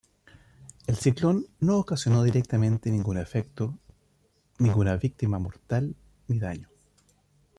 El 0.87 0.95
ciclón 0.95 1.45
no 1.59 1.77
ocasionó 1.77 2.23
directamente 2.23 2.89
ningún 2.89 3.19
efecto, 3.19 3.77
ninguna 4.57 4.97
víctima 4.97 5.37
mortal 5.37 5.95
ni 6.27 6.39
daño. 6.39 6.69